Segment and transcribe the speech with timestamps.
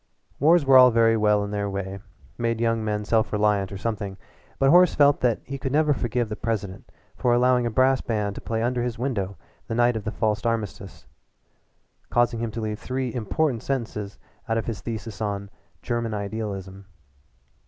[0.39, 1.99] Wars were all very well in their way,
[2.35, 4.17] made young men self reliant or something
[4.57, 8.33] but Horace felt that he could never forgive the President for allowing a brass band
[8.33, 9.37] to play under his window
[9.67, 11.05] the night of the false armistice,
[12.09, 14.17] causing him to leave three important sentences
[14.49, 15.51] out of his thesis on
[15.83, 16.87] "German Idealism."